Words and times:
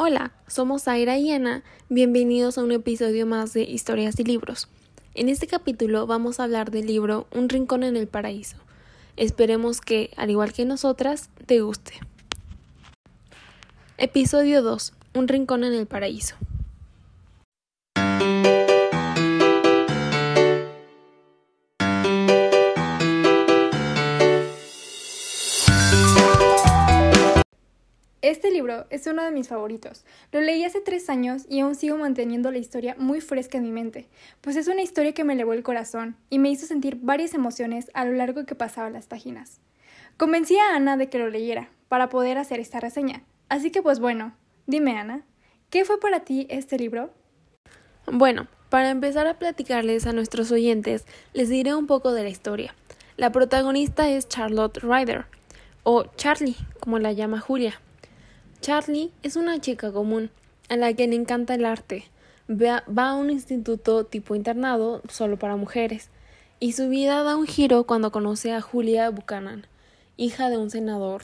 Hola, 0.00 0.30
somos 0.46 0.84
Zaira 0.84 1.18
y 1.18 1.32
Ana, 1.32 1.64
bienvenidos 1.88 2.56
a 2.56 2.62
un 2.62 2.70
episodio 2.70 3.26
más 3.26 3.52
de 3.52 3.64
Historias 3.64 4.20
y 4.20 4.22
Libros. 4.22 4.68
En 5.14 5.28
este 5.28 5.48
capítulo 5.48 6.06
vamos 6.06 6.38
a 6.38 6.44
hablar 6.44 6.70
del 6.70 6.86
libro 6.86 7.26
Un 7.32 7.48
Rincón 7.48 7.82
en 7.82 7.96
el 7.96 8.06
Paraíso. 8.06 8.58
Esperemos 9.16 9.80
que, 9.80 10.10
al 10.16 10.30
igual 10.30 10.52
que 10.52 10.64
nosotras, 10.64 11.30
te 11.46 11.62
guste. 11.62 11.94
Episodio 13.96 14.62
2. 14.62 14.92
Un 15.14 15.26
Rincón 15.26 15.64
en 15.64 15.72
el 15.72 15.86
Paraíso. 15.86 16.36
Este 28.28 28.50
libro 28.50 28.84
es 28.90 29.06
uno 29.06 29.24
de 29.24 29.30
mis 29.30 29.48
favoritos. 29.48 30.04
Lo 30.32 30.42
leí 30.42 30.62
hace 30.62 30.82
tres 30.82 31.08
años 31.08 31.46
y 31.48 31.60
aún 31.60 31.74
sigo 31.74 31.96
manteniendo 31.96 32.50
la 32.50 32.58
historia 32.58 32.94
muy 32.98 33.22
fresca 33.22 33.56
en 33.56 33.64
mi 33.64 33.72
mente, 33.72 34.06
pues 34.42 34.56
es 34.56 34.68
una 34.68 34.82
historia 34.82 35.14
que 35.14 35.24
me 35.24 35.32
elevó 35.32 35.54
el 35.54 35.62
corazón 35.62 36.14
y 36.28 36.38
me 36.38 36.50
hizo 36.50 36.66
sentir 36.66 36.98
varias 37.00 37.32
emociones 37.32 37.90
a 37.94 38.04
lo 38.04 38.12
largo 38.12 38.44
que 38.44 38.54
pasaba 38.54 38.90
las 38.90 39.06
páginas. 39.06 39.62
Convencí 40.18 40.58
a 40.58 40.76
Ana 40.76 40.98
de 40.98 41.08
que 41.08 41.18
lo 41.18 41.30
leyera, 41.30 41.70
para 41.88 42.10
poder 42.10 42.36
hacer 42.36 42.60
esta 42.60 42.80
reseña. 42.80 43.22
Así 43.48 43.70
que 43.70 43.80
pues 43.80 43.98
bueno, 43.98 44.34
dime 44.66 44.98
Ana, 44.98 45.24
¿qué 45.70 45.86
fue 45.86 45.98
para 45.98 46.20
ti 46.20 46.46
este 46.50 46.76
libro? 46.76 47.08
Bueno, 48.04 48.46
para 48.68 48.90
empezar 48.90 49.26
a 49.26 49.38
platicarles 49.38 50.06
a 50.06 50.12
nuestros 50.12 50.52
oyentes, 50.52 51.06
les 51.32 51.48
diré 51.48 51.74
un 51.74 51.86
poco 51.86 52.12
de 52.12 52.24
la 52.24 52.28
historia. 52.28 52.74
La 53.16 53.32
protagonista 53.32 54.10
es 54.10 54.28
Charlotte 54.28 54.80
Ryder, 54.82 55.24
o 55.82 56.04
Charlie, 56.16 56.56
como 56.78 56.98
la 56.98 57.12
llama 57.12 57.40
Julia 57.40 57.80
Charlie 58.60 59.12
es 59.22 59.36
una 59.36 59.60
chica 59.60 59.92
común, 59.92 60.30
a 60.68 60.76
la 60.76 60.92
que 60.92 61.06
le 61.06 61.14
encanta 61.14 61.54
el 61.54 61.64
arte. 61.64 62.04
Va 62.50 62.82
a 62.86 63.14
un 63.14 63.30
instituto 63.30 64.04
tipo 64.04 64.34
internado 64.34 65.00
solo 65.08 65.38
para 65.38 65.56
mujeres, 65.56 66.10
y 66.58 66.72
su 66.72 66.88
vida 66.88 67.22
da 67.22 67.36
un 67.36 67.46
giro 67.46 67.84
cuando 67.84 68.10
conoce 68.10 68.52
a 68.52 68.60
Julia 68.60 69.10
Buchanan, 69.10 69.66
hija 70.16 70.50
de 70.50 70.58
un 70.58 70.70
senador. 70.70 71.22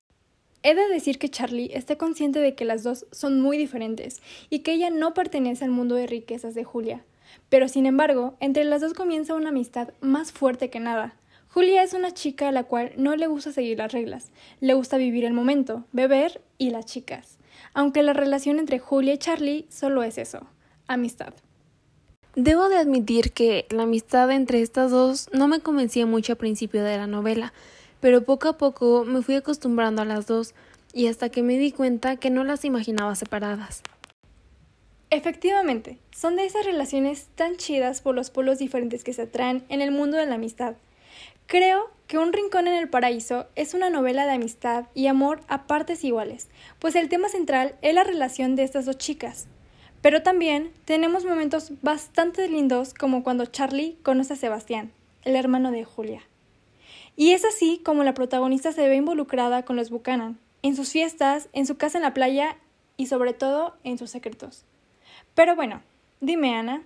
He 0.63 0.75
de 0.75 0.89
decir 0.89 1.19
que 1.19 1.29
Charlie 1.29 1.71
está 1.75 1.97
consciente 1.97 2.39
de 2.39 2.55
que 2.55 2.65
las 2.65 2.85
dos 2.85 3.07
son 3.11 3.41
muy 3.41 3.59
diferentes 3.59 4.23
y 4.49 4.61
que 4.61 4.73
ella 4.73 4.91
no 4.91 5.13
pertenece 5.13 5.65
al 5.65 5.71
mundo 5.71 5.97
de 5.97 6.07
riquezas 6.07 6.55
de 6.55 6.65
Julia. 6.65 7.05
Pero 7.49 7.69
sin 7.69 7.85
embargo, 7.87 8.37
entre 8.39 8.65
las 8.65 8.81
dos 8.81 8.95
comienza 8.95 9.35
una 9.35 9.49
amistad 9.49 9.89
más 10.01 10.31
fuerte 10.31 10.71
que 10.71 10.79
nada. 10.79 11.17
Julia 11.55 11.85
es 11.85 11.95
una 11.95 12.11
chica 12.11 12.49
a 12.49 12.53
la 12.53 12.65
cual 12.65 12.91
no 12.97 13.15
le 13.15 13.29
gusta 13.29 13.53
seguir 13.53 13.79
las 13.79 13.93
reglas, 13.93 14.33
le 14.59 14.75
gusta 14.75 14.97
vivir 14.97 15.25
el 15.25 15.35
momento, 15.35 15.85
beber 15.93 16.41
y 16.59 16.71
las 16.71 16.85
chicas. 16.85 17.39
Aunque 17.75 18.03
la 18.03 18.13
relación 18.13 18.59
entre 18.59 18.81
Julia 18.81 19.15
y 19.15 19.19
Charlie 19.19 19.67
solo 19.69 20.03
es 20.03 20.19
eso, 20.19 20.49
amistad. 20.89 21.33
Debo 22.35 22.69
de 22.69 22.79
admitir 22.79 23.31
que 23.31 23.67
la 23.71 23.85
amistad 23.85 24.33
entre 24.33 24.63
estas 24.63 24.91
dos 24.91 25.29
no 25.33 25.47
me 25.47 25.61
convencía 25.61 26.07
mucho 26.07 26.33
al 26.33 26.39
principio 26.39 26.83
de 26.83 26.97
la 26.97 27.07
novela, 27.07 27.53
pero 28.01 28.25
poco 28.25 28.49
a 28.49 28.59
poco 28.59 29.05
me 29.05 29.23
fui 29.23 29.37
acostumbrando 29.37 30.03
a 30.03 30.07
las 30.07 30.27
dos 30.27 30.57
y 30.93 31.07
hasta 31.07 31.29
que 31.29 31.45
me 31.45 31.57
di 31.57 31.71
cuenta 31.71 32.17
que 32.17 32.31
no 32.31 32.43
las 32.43 32.65
imaginaba 32.65 33.15
separadas. 33.15 33.85
Efectivamente, 35.11 35.99
son 36.11 36.35
de 36.35 36.47
esas 36.47 36.67
relaciones 36.67 37.29
tan 37.37 37.59
chidas 37.59 38.01
por 38.01 38.17
los 38.17 38.31
polos 38.31 38.59
diferentes 38.59 39.05
que 39.05 39.13
se 39.13 39.23
atraen 39.23 39.63
en 39.69 39.83
el 39.83 39.93
mundo 39.93 40.17
de 40.17 40.27
la 40.27 40.35
amistad. 40.35 40.75
Creo 41.47 41.91
que 42.07 42.19
Un 42.19 42.33
Rincón 42.33 42.69
en 42.69 42.75
el 42.75 42.89
Paraíso 42.89 43.47
es 43.55 43.75
una 43.75 43.91
novela 43.91 44.25
de 44.27 44.33
amistad 44.33 44.87
y 44.95 45.09
amor 45.09 45.43
a 45.47 45.67
partes 45.67 46.03
iguales, 46.03 46.49
pues 46.79 46.95
el 46.97 47.09
tema 47.09 47.29
central 47.29 47.77
es 47.83 47.95
la 47.95 48.03
relación 48.03 48.57
de 48.57 48.63
estas 48.63 48.87
dos 48.87 48.97
chicas. 48.97 49.47
Pero 50.01 50.23
también 50.23 50.73
tenemos 50.85 51.25
momentos 51.25 51.73
bastante 51.83 52.49
lindos 52.49 52.95
como 52.95 53.23
cuando 53.23 53.47
Charlie 53.47 53.99
conoce 54.03 54.35
a 54.35 54.37
Sebastián, 54.37 54.93
el 55.23 55.37
hermano 55.37 55.71
de 55.71 55.85
Julia. 55.85 56.23
Y 57.17 57.33
es 57.33 57.45
así 57.45 57.81
como 57.85 58.05
la 58.05 58.15
protagonista 58.15 58.73
se 58.73 58.89
ve 58.89 58.97
involucrada 58.97 59.65
con 59.65 59.77
los 59.77 59.91
Buchanan, 59.91 60.39
en 60.63 60.77
sus 60.77 60.91
fiestas, 60.91 61.49
en 61.53 61.67
su 61.67 61.77
casa 61.77 61.99
en 61.99 62.03
la 62.03 62.15
playa 62.15 62.57
y 62.97 63.07
sobre 63.07 63.35
todo 63.35 63.77
en 63.85 63.99
sus 63.99 64.11
secretos. 64.11 64.65
Pero 65.35 65.57
bueno, 65.57 65.83
dime 66.21 66.55
Ana, 66.57 66.83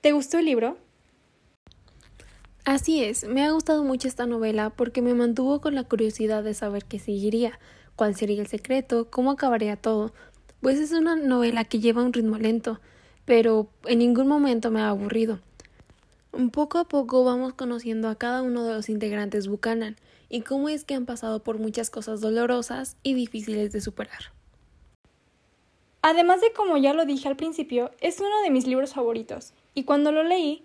¿te 0.00 0.12
gustó 0.12 0.38
el 0.38 0.44
libro? 0.44 0.78
Así 2.70 3.02
es, 3.02 3.24
me 3.24 3.42
ha 3.42 3.50
gustado 3.50 3.82
mucho 3.82 4.06
esta 4.06 4.26
novela 4.26 4.70
porque 4.70 5.02
me 5.02 5.12
mantuvo 5.12 5.60
con 5.60 5.74
la 5.74 5.82
curiosidad 5.82 6.44
de 6.44 6.54
saber 6.54 6.84
qué 6.84 7.00
seguiría, 7.00 7.58
cuál 7.96 8.14
sería 8.14 8.40
el 8.40 8.46
secreto, 8.46 9.10
cómo 9.10 9.32
acabaría 9.32 9.74
todo, 9.74 10.12
pues 10.60 10.78
es 10.78 10.92
una 10.92 11.16
novela 11.16 11.64
que 11.64 11.80
lleva 11.80 12.04
un 12.04 12.12
ritmo 12.12 12.38
lento, 12.38 12.80
pero 13.24 13.66
en 13.86 13.98
ningún 13.98 14.28
momento 14.28 14.70
me 14.70 14.82
ha 14.82 14.88
aburrido. 14.88 15.40
Poco 16.52 16.78
a 16.78 16.84
poco 16.84 17.24
vamos 17.24 17.54
conociendo 17.54 18.08
a 18.08 18.14
cada 18.14 18.40
uno 18.40 18.62
de 18.62 18.74
los 18.74 18.88
integrantes 18.88 19.48
Buchanan 19.48 19.96
y 20.28 20.42
cómo 20.42 20.68
es 20.68 20.84
que 20.84 20.94
han 20.94 21.06
pasado 21.06 21.42
por 21.42 21.58
muchas 21.58 21.90
cosas 21.90 22.20
dolorosas 22.20 22.96
y 23.02 23.14
difíciles 23.14 23.72
de 23.72 23.80
superar. 23.80 24.32
Además 26.02 26.40
de 26.40 26.52
como 26.52 26.76
ya 26.76 26.94
lo 26.94 27.04
dije 27.04 27.26
al 27.26 27.36
principio, 27.36 27.90
es 28.00 28.20
uno 28.20 28.42
de 28.44 28.50
mis 28.50 28.68
libros 28.68 28.94
favoritos, 28.94 29.54
y 29.74 29.84
cuando 29.84 30.12
lo 30.12 30.22
leí 30.22 30.64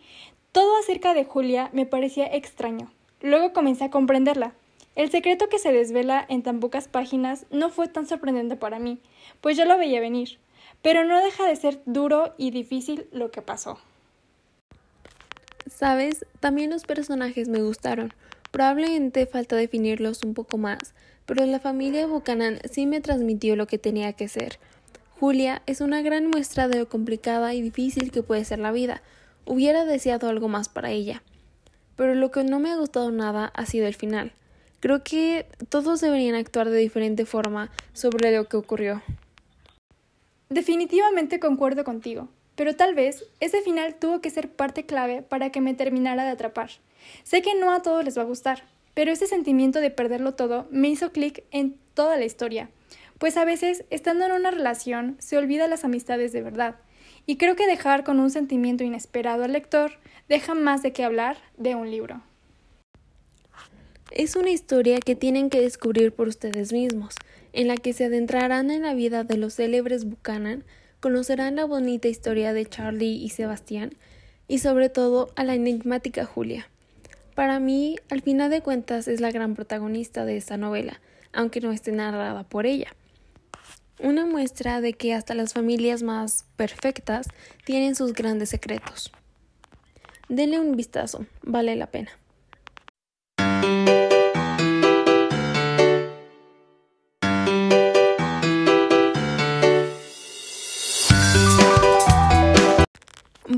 todo 0.56 0.80
acerca 0.80 1.14
de 1.14 1.26
Julia 1.26 1.70
me 1.74 1.86
parecía 1.86 2.28
extraño. 2.28 2.90
Luego 3.20 3.52
comencé 3.52 3.84
a 3.84 3.90
comprenderla. 3.90 4.56
El 4.96 5.12
secreto 5.12 5.50
que 5.50 5.60
se 5.60 5.74
desvela 5.74 6.26
en 6.30 6.44
tan 6.44 6.62
pocas 6.62 6.88
páginas 6.88 7.46
no 7.52 7.70
fue 7.70 7.90
tan 7.90 8.08
sorprendente 8.08 8.56
para 8.56 8.80
mí, 8.80 9.02
pues 9.42 9.58
yo 9.58 9.66
lo 9.66 9.78
veía 9.78 10.00
venir, 10.00 10.40
pero 10.82 11.04
no 11.04 11.22
deja 11.22 11.46
de 11.46 11.58
ser 11.58 11.82
duro 11.86 12.34
y 12.38 12.52
difícil 12.52 13.06
lo 13.12 13.32
que 13.32 13.42
pasó. 13.42 13.80
Sabes, 15.70 16.26
también 16.40 16.70
los 16.70 16.84
personajes 16.84 17.50
me 17.50 17.62
gustaron. 17.62 18.14
Probablemente 18.52 19.26
falta 19.26 19.58
definirlos 19.58 20.24
un 20.24 20.34
poco 20.34 20.58
más, 20.58 20.94
pero 21.26 21.46
la 21.46 21.60
familia 21.60 22.08
Buchanan 22.08 22.60
sí 22.72 22.86
me 22.86 23.02
transmitió 23.02 23.58
lo 23.58 23.68
que 23.68 23.78
tenía 23.78 24.14
que 24.14 24.30
ser. 24.30 24.58
Julia 25.20 25.64
es 25.66 25.82
una 25.82 26.02
gran 26.02 26.28
muestra 26.28 26.70
de 26.70 26.80
lo 26.80 26.88
complicada 26.88 27.54
y 27.54 27.62
difícil 27.62 28.10
que 28.10 28.24
puede 28.24 28.46
ser 28.46 28.60
la 28.60 28.72
vida, 28.72 29.02
Hubiera 29.46 29.86
deseado 29.86 30.30
algo 30.30 30.48
más 30.48 30.70
para 30.70 30.92
ella. 30.92 31.22
Pero 31.96 32.16
lo 32.16 32.32
que 32.32 32.44
no 32.44 32.60
me 32.60 32.72
ha 32.72 32.76
gustado 32.76 33.12
nada 33.12 33.52
ha 33.56 33.66
sido 33.66 33.88
el 33.88 33.96
final. 33.96 34.34
Creo 34.80 35.04
que 35.04 35.48
todos 35.70 36.02
deberían 36.02 36.36
actuar 36.36 36.70
de 36.70 36.78
diferente 36.78 37.26
forma 37.26 37.72
sobre 37.94 38.36
lo 38.36 38.48
que 38.48 38.58
ocurrió. 38.58 39.02
Definitivamente 40.50 41.40
concuerdo 41.40 41.84
contigo, 41.84 42.30
pero 42.56 42.76
tal 42.76 42.94
vez 42.94 43.26
ese 43.40 43.62
final 43.62 43.96
tuvo 43.96 44.22
que 44.22 44.30
ser 44.30 44.52
parte 44.52 44.86
clave 44.86 45.22
para 45.22 45.52
que 45.52 45.62
me 45.62 45.74
terminara 45.74 46.24
de 46.24 46.32
atrapar. 46.32 46.70
Sé 47.24 47.42
que 47.42 47.56
no 47.56 47.72
a 47.72 47.82
todos 47.82 48.04
les 48.04 48.18
va 48.18 48.22
a 48.22 48.26
gustar, 48.26 48.64
pero 48.94 49.12
ese 49.12 49.28
sentimiento 49.28 49.80
de 49.80 49.92
perderlo 49.92 50.36
todo 50.36 50.68
me 50.70 50.90
hizo 50.90 51.12
clic 51.12 51.44
en 51.52 51.78
toda 51.94 52.18
la 52.18 52.26
historia, 52.26 52.70
pues 53.18 53.38
a 53.38 53.46
veces, 53.46 53.86
estando 53.90 54.26
en 54.26 54.34
una 54.34 54.52
relación, 54.52 55.16
se 55.20 55.38
olvida 55.38 55.68
las 55.68 55.86
amistades 55.86 56.34
de 56.34 56.42
verdad, 56.42 56.76
y 57.26 57.38
creo 57.38 57.56
que 57.56 57.68
dejar 57.68 58.04
con 58.04 58.20
un 58.20 58.30
sentimiento 58.30 58.84
inesperado 58.84 59.44
al 59.44 59.54
lector 59.54 59.94
deja 60.30 60.54
más 60.54 60.84
de 60.84 60.94
qué 60.94 61.04
hablar 61.04 61.38
de 61.58 61.76
un 61.76 61.90
libro. 61.90 62.22
Es 64.12 64.36
una 64.36 64.52
historia 64.52 65.00
que 65.00 65.16
tienen 65.16 65.50
que 65.50 65.62
descubrir 65.62 66.14
por 66.14 66.28
ustedes 66.28 66.72
mismos, 66.72 67.16
en 67.54 67.68
la 67.68 67.78
que 67.78 67.94
se 67.94 68.06
adentrarán 68.06 68.70
en 68.72 68.84
la 68.84 68.94
vida 68.94 69.24
de 69.24 69.38
los 69.38 69.56
célebres 69.56 70.06
Buchanan, 70.06 70.64
conocerán 71.00 71.56
la 71.56 71.66
bonita 71.66 72.08
historia 72.08 72.54
de 72.54 72.66
Charlie 72.66 73.16
y 73.16 73.30
Sebastián, 73.30 73.96
y 74.48 74.60
sobre 74.60 74.90
todo 74.90 75.30
a 75.36 75.44
la 75.44 75.56
enigmática 75.56 76.26
Julia. 76.26 76.70
Para 77.34 77.60
mí, 77.60 77.98
al 78.10 78.22
final 78.22 78.50
de 78.50 78.62
cuentas, 78.62 79.08
es 79.08 79.20
la 79.20 79.32
gran 79.32 79.56
protagonista 79.56 80.24
de 80.24 80.38
esta 80.38 80.56
novela, 80.56 81.02
aunque 81.34 81.60
no 81.60 81.72
esté 81.72 81.92
narrada 81.92 82.44
por 82.44 82.66
ella. 82.66 82.96
Una 84.00 84.26
muestra 84.26 84.82
de 84.82 84.94
que 84.94 85.14
hasta 85.14 85.34
las 85.34 85.54
familias 85.54 86.04
más 86.04 86.46
perfectas 86.58 87.28
tienen 87.64 87.96
sus 87.96 88.14
grandes 88.14 88.50
secretos. 88.50 89.12
Denle 90.28 90.60
un 90.60 90.76
vistazo, 90.76 91.26
vale 91.44 91.76
la 91.78 91.88
pena. 91.88 92.12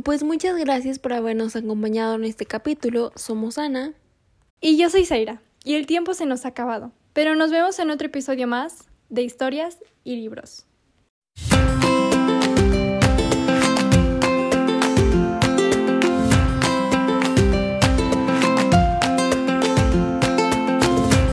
Pues 0.03 0.23
muchas 0.23 0.55
gracias 0.57 0.99
por 0.99 1.13
habernos 1.13 1.55
acompañado 1.55 2.15
en 2.15 2.25
este 2.25 2.45
capítulo. 2.45 3.11
Somos 3.15 3.57
Ana. 3.57 3.93
Y 4.61 4.77
yo 4.77 4.89
soy 4.89 5.03
Zaira. 5.05 5.41
Y 5.63 5.75
el 5.75 5.85
tiempo 5.85 6.13
se 6.13 6.25
nos 6.25 6.45
ha 6.45 6.49
acabado. 6.49 6.91
Pero 7.13 7.35
nos 7.35 7.51
vemos 7.51 7.79
en 7.79 7.89
otro 7.89 8.07
episodio 8.07 8.47
más 8.47 8.87
de 9.09 9.21
historias 9.23 9.79
y 10.03 10.15
libros. 10.15 10.65